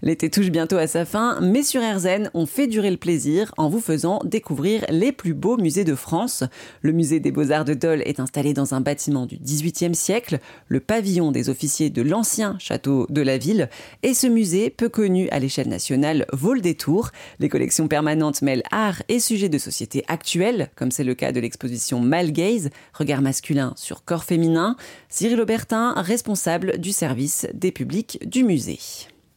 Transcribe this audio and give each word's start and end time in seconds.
L'été 0.00 0.30
touche 0.30 0.50
bientôt 0.50 0.76
à 0.76 0.86
sa 0.86 1.04
fin, 1.04 1.40
mais 1.40 1.64
sur 1.64 1.82
RZN, 1.82 2.30
on 2.32 2.46
fait 2.46 2.68
durer 2.68 2.92
le 2.92 2.96
plaisir 2.96 3.52
en 3.56 3.68
vous 3.68 3.80
faisant 3.80 4.20
découvrir 4.24 4.84
les 4.90 5.10
plus 5.10 5.34
beaux 5.34 5.56
musées 5.56 5.82
de 5.82 5.96
France. 5.96 6.44
Le 6.82 6.92
musée 6.92 7.18
des 7.18 7.32
Beaux-Arts 7.32 7.64
de 7.64 7.74
Dole 7.74 8.02
est 8.02 8.20
installé 8.20 8.54
dans 8.54 8.74
un 8.74 8.80
bâtiment 8.80 9.26
du 9.26 9.38
XVIIIe 9.38 9.96
siècle, 9.96 10.38
le 10.68 10.78
pavillon 10.78 11.32
des 11.32 11.48
officiers 11.48 11.90
de 11.90 12.02
l'ancien 12.02 12.56
château 12.60 13.06
de 13.10 13.22
la 13.22 13.38
ville. 13.38 13.68
Et 14.04 14.14
ce 14.14 14.28
musée, 14.28 14.70
peu 14.70 14.88
connu 14.88 15.28
à 15.30 15.40
l'échelle 15.40 15.68
nationale, 15.68 16.26
vaut 16.32 16.54
le 16.54 16.60
détour. 16.60 17.10
Les 17.40 17.48
collections 17.48 17.88
permanentes 17.88 18.40
mêlent 18.40 18.62
art 18.70 19.02
et 19.08 19.18
sujets 19.18 19.48
de 19.48 19.58
société 19.58 20.04
actuels, 20.06 20.70
comme 20.76 20.92
c'est 20.92 21.02
le 21.02 21.16
cas 21.16 21.32
de 21.32 21.40
l'exposition 21.40 21.98
Malgaze, 21.98 22.70
regard 22.94 23.20
masculin 23.20 23.72
sur 23.74 24.04
corps 24.04 24.24
féminin. 24.24 24.76
Cyril 25.08 25.40
Aubertin, 25.40 25.94
responsable 25.96 26.78
du 26.78 26.92
service 26.92 27.48
des 27.52 27.72
publics 27.72 28.20
du 28.24 28.44
musée. 28.44 28.78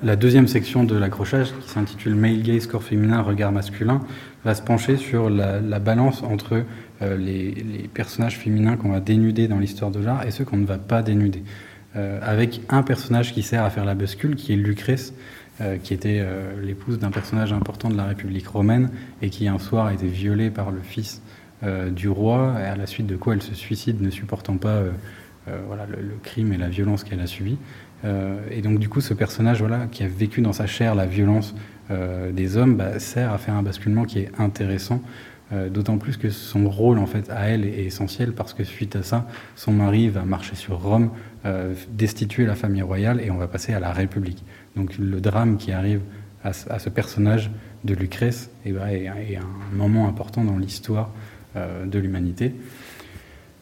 La 0.00 0.14
deuxième 0.14 0.46
section 0.46 0.84
de 0.84 0.94
l'accrochage, 0.94 1.52
qui 1.60 1.68
s'intitule 1.68 2.14
Male 2.14 2.42
Gaze, 2.42 2.68
corps 2.68 2.84
féminin, 2.84 3.20
regard 3.20 3.50
masculin, 3.50 4.00
va 4.44 4.54
se 4.54 4.62
pencher 4.62 4.96
sur 4.96 5.28
la, 5.28 5.80
balance 5.80 6.22
entre 6.22 6.62
euh, 7.02 7.16
les, 7.16 7.90
personnages 7.92 8.38
féminins 8.38 8.76
qu'on 8.76 8.90
va 8.90 9.00
dénuder 9.00 9.48
dans 9.48 9.58
l'histoire 9.58 9.90
de 9.90 9.98
l'art 9.98 10.24
et 10.24 10.30
ceux 10.30 10.44
qu'on 10.44 10.56
ne 10.56 10.66
va 10.66 10.78
pas 10.78 11.02
dénuder. 11.02 11.42
Euh, 11.96 12.20
avec 12.22 12.60
un 12.68 12.84
personnage 12.84 13.34
qui 13.34 13.42
sert 13.42 13.64
à 13.64 13.70
faire 13.70 13.84
la 13.84 13.96
bascule, 13.96 14.36
qui 14.36 14.52
est 14.52 14.56
Lucrèce, 14.56 15.14
euh, 15.60 15.78
qui 15.78 15.94
était 15.94 16.24
l'épouse 16.62 17.00
d'un 17.00 17.10
personnage 17.10 17.52
important 17.52 17.88
de 17.88 17.96
la 17.96 18.04
République 18.04 18.46
romaine 18.46 18.90
et 19.20 19.30
qui 19.30 19.48
un 19.48 19.58
soir 19.58 19.86
a 19.86 19.94
été 19.94 20.06
violée 20.06 20.50
par 20.50 20.70
le 20.70 20.80
fils 20.80 21.22
du 21.90 22.08
roi, 22.08 22.54
à 22.54 22.76
la 22.76 22.86
suite 22.86 23.08
de 23.08 23.16
quoi 23.16 23.34
elle 23.34 23.42
se 23.42 23.56
suicide, 23.56 24.00
ne 24.00 24.10
supportant 24.10 24.58
pas 24.58 24.80
voilà, 25.66 25.86
le, 25.86 26.14
crime 26.22 26.52
et 26.52 26.56
la 26.56 26.68
violence 26.68 27.04
qu'elle 27.04 27.20
a 27.20 27.26
subi. 27.26 27.58
Euh, 28.04 28.38
et 28.50 28.62
donc 28.62 28.78
du 28.78 28.88
coup, 28.88 29.00
ce 29.00 29.14
personnage 29.14 29.60
voilà, 29.60 29.86
qui 29.90 30.02
a 30.02 30.08
vécu 30.08 30.40
dans 30.40 30.52
sa 30.52 30.66
chair 30.66 30.94
la 30.94 31.06
violence 31.06 31.54
euh, 31.90 32.30
des 32.32 32.56
hommes 32.56 32.76
bah, 32.76 32.98
sert 32.98 33.32
à 33.32 33.38
faire 33.38 33.54
un 33.54 33.62
basculement 33.62 34.04
qui 34.04 34.20
est 34.20 34.30
intéressant. 34.38 35.02
Euh, 35.50 35.70
d'autant 35.70 35.96
plus 35.96 36.18
que 36.18 36.28
son 36.28 36.68
rôle 36.68 36.98
en 36.98 37.06
fait 37.06 37.30
à 37.30 37.48
elle 37.48 37.64
est 37.64 37.84
essentiel 37.84 38.32
parce 38.32 38.52
que 38.52 38.64
suite 38.64 38.96
à 38.96 39.02
ça, 39.02 39.26
son 39.56 39.72
mari 39.72 40.10
va 40.10 40.24
marcher 40.24 40.54
sur 40.54 40.80
Rome, 40.82 41.10
destituer 41.90 42.44
la 42.44 42.54
famille 42.54 42.82
royale 42.82 43.22
et 43.22 43.30
on 43.30 43.38
va 43.38 43.48
passer 43.48 43.72
à 43.72 43.80
la 43.80 43.90
République. 43.92 44.44
Donc 44.76 44.98
le 44.98 45.18
drame 45.20 45.56
qui 45.56 45.72
arrive 45.72 46.00
à, 46.44 46.52
ce 46.52 46.90
personnage 46.90 47.50
de 47.84 47.94
Lucrèce 47.94 48.50
eh 48.66 48.72
ben, 48.72 48.86
est, 48.86 49.36
un 49.36 49.74
moment 49.74 50.08
important 50.08 50.44
dans 50.44 50.58
l'histoire 50.58 51.10
de 51.54 51.98
l'humanité. 51.98 52.52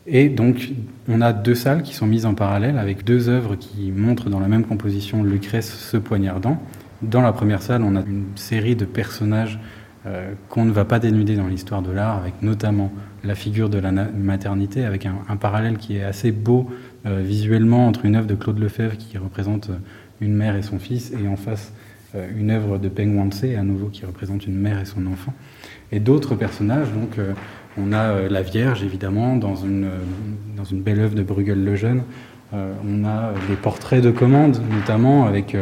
Et 0.06 0.28
donc, 0.28 0.72
on 1.08 1.20
a 1.20 1.32
deux 1.32 1.54
salles 1.54 1.82
qui 1.82 1.94
sont 1.94 2.06
mises 2.06 2.26
en 2.26 2.34
parallèle 2.34 2.78
avec 2.78 3.04
deux 3.04 3.28
œuvres 3.28 3.56
qui 3.56 3.90
montrent 3.90 4.30
dans 4.30 4.38
la 4.38 4.48
même 4.48 4.64
composition 4.64 5.24
Lucrèce 5.24 5.72
se 5.72 5.96
poignardant. 5.96 6.62
Dans 7.02 7.22
la 7.22 7.32
première 7.32 7.60
salle, 7.60 7.82
on 7.82 7.96
a 7.96 8.00
une 8.00 8.26
série 8.36 8.76
de 8.76 8.84
personnages 8.84 9.58
euh, 10.06 10.32
qu'on 10.48 10.64
ne 10.64 10.70
va 10.70 10.84
pas 10.84 11.00
dénuder 11.00 11.34
dans 11.34 11.48
l'histoire 11.48 11.82
de 11.82 11.90
l'art, 11.90 12.18
avec 12.18 12.40
notamment 12.40 12.92
la 13.24 13.34
figure 13.34 13.68
de 13.68 13.78
la 13.78 13.90
maternité, 13.90 14.84
avec 14.84 15.06
un, 15.06 15.36
parallèle 15.36 15.78
qui 15.78 15.96
est 15.96 16.04
assez 16.04 16.30
beau 16.30 16.70
euh, 17.06 17.20
visuellement 17.24 17.88
entre 17.88 18.04
une 18.04 18.14
œuvre 18.14 18.28
de 18.28 18.36
Claude 18.36 18.60
Lefebvre 18.60 18.96
qui 18.96 19.18
représente 19.18 19.70
une 20.20 20.34
mère 20.34 20.54
et 20.54 20.62
son 20.62 20.78
fils, 20.78 21.12
et 21.12 21.26
en 21.26 21.34
face 21.34 21.72
euh, 22.14 22.28
une 22.38 22.52
œuvre 22.52 22.78
de 22.78 22.88
Peng 22.88 23.16
Wanse, 23.16 23.42
à 23.42 23.62
nouveau 23.64 23.88
qui 23.88 24.06
représente 24.06 24.46
une 24.46 24.56
mère 24.56 24.80
et 24.80 24.84
son 24.84 25.04
enfant. 25.08 25.34
Et 25.90 25.98
d'autres 25.98 26.36
personnages, 26.36 26.92
donc 26.92 27.18
on 27.78 27.92
a 27.92 27.98
euh, 27.98 28.28
la 28.28 28.42
Vierge, 28.42 28.82
évidemment, 28.82 29.36
dans 29.36 29.56
une, 29.56 29.84
euh, 29.84 29.98
dans 30.56 30.64
une 30.64 30.80
belle 30.80 31.00
œuvre 31.00 31.14
de 31.14 31.22
Bruegel 31.22 31.62
le 31.62 31.76
Jeune. 31.76 32.02
Euh, 32.54 32.72
on 32.86 33.04
a 33.04 33.32
des 33.48 33.56
portraits 33.56 34.02
de 34.02 34.10
commande, 34.10 34.60
notamment 34.70 35.26
avec 35.26 35.56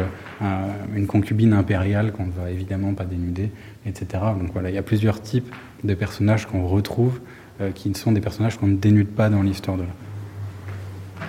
une 0.95 1.07
concubine 1.07 1.53
impériale 1.53 2.11
qu'on 2.11 2.27
ne 2.27 2.31
va 2.31 2.51
évidemment 2.51 2.93
pas 2.93 3.05
dénuder, 3.05 3.49
etc. 3.87 4.05
Donc 4.39 4.51
voilà, 4.53 4.69
il 4.69 4.75
y 4.75 4.77
a 4.77 4.83
plusieurs 4.83 5.21
types 5.21 5.51
de 5.83 5.93
personnages 5.95 6.45
qu'on 6.45 6.67
retrouve 6.67 7.19
qui 7.73 7.93
sont 7.95 8.11
des 8.11 8.21
personnages 8.21 8.57
qu'on 8.57 8.67
ne 8.67 8.75
dénude 8.75 9.07
pas 9.07 9.29
dans 9.29 9.41
l'histoire 9.41 9.77
de 9.77 9.83
l'art. 9.83 11.27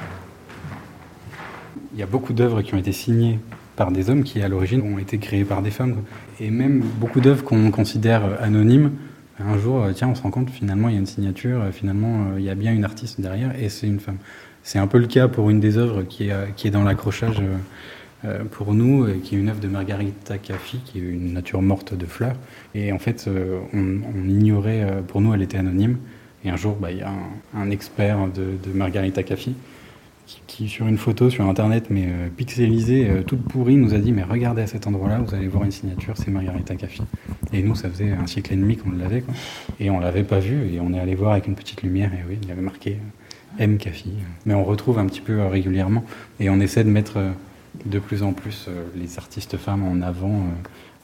Il 1.94 2.00
y 2.00 2.02
a 2.02 2.06
beaucoup 2.06 2.34
d'œuvres 2.34 2.60
qui 2.60 2.74
ont 2.74 2.78
été 2.78 2.92
signées 2.92 3.38
par 3.76 3.92
des 3.92 4.10
hommes 4.10 4.24
qui, 4.24 4.42
à 4.42 4.48
l'origine, 4.48 4.82
ont 4.82 4.98
été 4.98 5.18
créées 5.18 5.44
par 5.44 5.62
des 5.62 5.70
femmes. 5.70 6.02
Et 6.38 6.50
même 6.50 6.80
beaucoup 7.00 7.20
d'œuvres 7.20 7.44
qu'on 7.44 7.70
considère 7.70 8.22
anonymes 8.42 8.90
un 9.38 9.58
jour, 9.58 9.82
euh, 9.82 9.92
tiens, 9.92 10.08
on 10.08 10.14
se 10.14 10.22
rend 10.22 10.30
compte 10.30 10.50
finalement 10.50 10.88
il 10.88 10.94
y 10.94 10.96
a 10.96 11.00
une 11.00 11.06
signature, 11.06 11.60
euh, 11.60 11.70
finalement 11.70 12.28
euh, 12.32 12.40
il 12.40 12.44
y 12.44 12.50
a 12.50 12.54
bien 12.54 12.72
une 12.72 12.84
artiste 12.84 13.20
derrière 13.20 13.58
et 13.60 13.68
c'est 13.68 13.86
une 13.86 14.00
femme. 14.00 14.18
C'est 14.62 14.78
un 14.78 14.86
peu 14.86 14.98
le 14.98 15.06
cas 15.06 15.28
pour 15.28 15.50
une 15.50 15.60
des 15.60 15.78
œuvres 15.78 16.02
qui 16.02 16.28
est, 16.28 16.54
qui 16.56 16.66
est 16.66 16.72
dans 16.72 16.82
l'accrochage 16.82 17.40
pour 18.50 18.74
nous, 18.74 19.06
qui 19.22 19.36
est 19.36 19.38
une 19.38 19.48
œuvre 19.48 19.60
de 19.60 19.68
Margarita 19.68 20.38
Caffi, 20.38 20.78
qui 20.84 20.98
est 20.98 21.02
une 21.02 21.34
nature 21.34 21.62
morte 21.62 21.94
de 21.94 22.04
fleurs. 22.04 22.34
Et 22.74 22.90
en 22.90 22.98
fait, 22.98 23.30
on, 23.72 24.28
ignorait, 24.28 25.04
pour 25.06 25.20
nous, 25.20 25.32
elle 25.32 25.42
était 25.42 25.58
anonyme. 25.58 25.98
Et 26.44 26.50
un 26.50 26.56
jour, 26.56 26.74
bah, 26.74 26.90
il 26.90 26.98
y 26.98 27.02
a 27.02 27.12
un, 27.56 27.70
expert 27.70 28.26
de, 28.26 28.54
de 28.60 28.76
Margarita 28.76 29.22
Caffi 29.22 29.54
qui, 30.46 30.68
sur 30.68 30.86
une 30.86 30.98
photo 30.98 31.30
sur 31.30 31.44
internet, 31.44 31.86
mais 31.90 32.06
euh, 32.06 32.28
pixelisée, 32.28 33.08
euh, 33.08 33.22
toute 33.22 33.42
pourrie, 33.42 33.76
nous 33.76 33.94
a 33.94 33.98
dit 33.98 34.12
Mais 34.12 34.22
regardez 34.22 34.62
à 34.62 34.66
cet 34.66 34.86
endroit-là, 34.86 35.20
vous 35.20 35.34
allez 35.34 35.46
voir 35.46 35.64
une 35.64 35.70
signature, 35.70 36.14
c'est 36.16 36.30
Margarita 36.30 36.74
Caffi. 36.74 37.02
Et 37.52 37.62
nous, 37.62 37.74
ça 37.74 37.88
faisait 37.88 38.10
un 38.10 38.26
siècle 38.26 38.52
et 38.52 38.56
demi 38.56 38.76
qu'on 38.76 38.90
l'avait, 38.90 39.20
quoi. 39.20 39.34
Et 39.78 39.90
on 39.90 40.00
l'avait 40.00 40.24
pas 40.24 40.40
vu, 40.40 40.72
et 40.72 40.80
on 40.80 40.92
est 40.92 40.98
allé 40.98 41.14
voir 41.14 41.32
avec 41.32 41.46
une 41.46 41.54
petite 41.54 41.82
lumière, 41.82 42.12
et 42.12 42.24
oui, 42.28 42.38
il 42.42 42.48
y 42.48 42.52
avait 42.52 42.62
marqué 42.62 42.92
euh, 42.92 43.62
M 43.62 43.78
Caffi. 43.78 44.10
Mais 44.44 44.54
on 44.54 44.64
retrouve 44.64 44.98
un 44.98 45.06
petit 45.06 45.20
peu 45.20 45.44
régulièrement, 45.46 46.04
et 46.40 46.50
on 46.50 46.60
essaie 46.60 46.84
de 46.84 46.90
mettre 46.90 47.18
de 47.84 47.98
plus 47.98 48.22
en 48.22 48.32
plus 48.32 48.68
les 48.96 49.18
artistes 49.18 49.56
femmes 49.58 49.84
en 49.84 50.00
avant. 50.00 50.46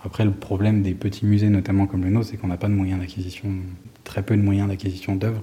Après, 0.04 0.24
le 0.24 0.32
problème 0.32 0.82
des 0.82 0.94
petits 0.94 1.26
musées, 1.26 1.48
notamment 1.48 1.86
comme 1.86 2.02
le 2.02 2.10
nôtre, 2.10 2.28
c'est 2.30 2.38
qu'on 2.38 2.48
n'a 2.48 2.56
pas 2.56 2.68
de 2.68 2.72
moyens 2.72 2.98
d'acquisition, 2.98 3.50
très 4.04 4.22
peu 4.22 4.36
de 4.36 4.42
moyens 4.42 4.68
d'acquisition 4.68 5.16
d'œuvres. 5.16 5.42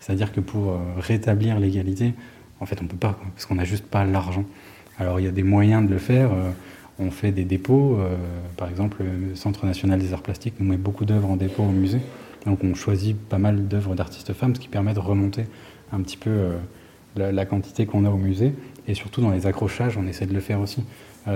C'est-à-dire 0.00 0.32
que 0.32 0.40
pour 0.40 0.78
rétablir 0.98 1.60
l'égalité, 1.60 2.14
en 2.60 2.66
fait, 2.66 2.80
on 2.82 2.86
peut 2.86 2.96
pas, 2.96 3.18
parce 3.34 3.46
qu'on 3.46 3.54
n'a 3.54 3.64
juste 3.64 3.86
pas 3.86 4.04
l'argent. 4.04 4.44
Alors, 4.98 5.18
il 5.18 5.24
y 5.24 5.28
a 5.28 5.32
des 5.32 5.42
moyens 5.42 5.86
de 5.86 5.90
le 5.90 5.98
faire. 5.98 6.30
Euh, 6.32 6.50
on 6.98 7.10
fait 7.10 7.32
des 7.32 7.44
dépôts. 7.44 7.96
Euh, 7.98 8.16
par 8.58 8.68
exemple, 8.68 9.02
le 9.02 9.34
Centre 9.34 9.64
national 9.64 9.98
des 9.98 10.12
arts 10.12 10.22
plastiques 10.22 10.54
nous 10.60 10.66
met 10.66 10.76
beaucoup 10.76 11.06
d'œuvres 11.06 11.30
en 11.30 11.36
dépôt 11.36 11.62
au 11.62 11.70
musée. 11.70 12.00
Donc, 12.44 12.62
on 12.62 12.74
choisit 12.74 13.16
pas 13.18 13.38
mal 13.38 13.66
d'œuvres 13.66 13.94
d'artistes 13.94 14.34
femmes, 14.34 14.54
ce 14.54 14.60
qui 14.60 14.68
permet 14.68 14.92
de 14.92 14.98
remonter 14.98 15.46
un 15.92 16.02
petit 16.02 16.18
peu 16.18 16.30
euh, 16.30 17.32
la, 17.32 17.46
quantité 17.46 17.86
qu'on 17.86 18.04
a 18.04 18.10
au 18.10 18.18
musée. 18.18 18.52
Et 18.86 18.94
surtout, 18.94 19.22
dans 19.22 19.30
les 19.30 19.46
accrochages, 19.46 19.96
on 19.96 20.06
essaie 20.06 20.26
de 20.26 20.34
le 20.34 20.40
faire 20.40 20.60
aussi. 20.60 20.84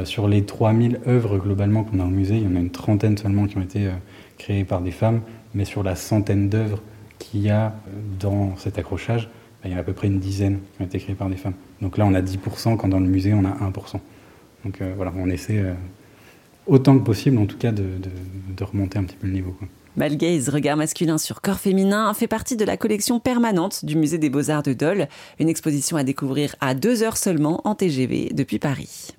sur 0.05 0.29
les 0.29 0.45
3000 0.45 1.01
œuvres 1.07 1.39
globalement 1.39 1.85
qu'on 1.85 2.01
a 2.01 2.05
au 2.05 2.09
musée, 2.09 2.37
il 2.37 2.45
y 2.45 2.47
en 2.47 2.57
a 2.57 2.59
une 2.59 2.71
trentaine 2.71 3.17
seulement 3.17 3.47
qui 3.47 3.57
ont 3.59 3.63
été 3.63 3.91
créées 4.39 4.65
par 4.65 4.81
des 4.81 4.91
femmes. 4.91 5.21
Mais 5.55 5.65
sur 5.65 5.83
la 5.83 5.95
centaine 5.95 6.49
d'œuvres 6.49 6.81
qu'il 7.19 7.43
y 7.43 7.51
a 7.51 7.75
dans 8.19 8.57
cet 8.57 8.79
accrochage, 8.79 9.29
il 9.65 9.73
y 9.73 9.75
a 9.75 9.79
à 9.79 9.83
peu 9.83 9.93
près 9.93 10.07
une 10.07 10.21
dizaine 10.21 10.59
qui 10.75 10.83
ont 10.83 10.87
été 10.87 10.99
créées 10.99 11.15
par 11.15 11.29
des 11.29 11.37
femmes. 11.37 11.55
Donc 11.81 11.99
là, 11.99 12.07
on 12.07 12.15
a 12.15 12.21
10%, 12.21 12.77
quand 12.77 12.89
dans 12.89 13.01
le 13.01 13.07
musée, 13.07 13.35
on 13.35 13.45
a 13.45 13.51
1%. 13.51 14.01
Donc 14.65 14.81
euh, 14.81 14.93
voilà, 14.97 15.13
on 15.17 15.29
essaie 15.29 15.59
euh, 15.59 15.75
autant 16.67 16.99
que 16.99 17.05
possible, 17.05 17.39
en 17.39 17.47
tout 17.47 17.59
cas, 17.59 17.73
de, 17.73 17.85
remonter 18.61 18.99
un 18.99 19.05
petit 19.05 19.17
peu 19.17 19.27
le 19.27 19.33
niveau. 19.33 19.53
Quoi. 19.53 19.69
Malgaze, 19.97 20.49
regard 20.49 20.77
masculin 20.77 21.19
sur 21.19 21.41
corps 21.41 21.61
féminin, 21.61 22.13
fait 22.15 22.27
partie 22.27 22.57
de 22.57 22.65
la 22.65 22.77
collection 22.77 23.21
permanente 23.21 23.85
du 23.85 23.97
Musée 23.97 24.19
des 24.19 24.31
Beaux-Arts 24.31 24.65
de 24.65 24.73
Dole, 24.73 25.09
une 25.39 25.49
exposition 25.49 25.97
à 25.97 26.05
découvrir 26.05 26.57
à 26.61 26.75
deux 26.75 27.03
heures 27.03 27.17
seulement 27.17 27.61
en 27.65 27.75
TGV 27.75 28.31
depuis 28.35 28.59
Paris. 28.59 29.15